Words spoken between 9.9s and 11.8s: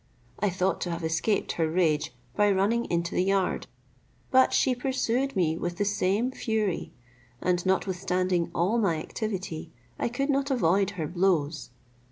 I could not avoid her blows.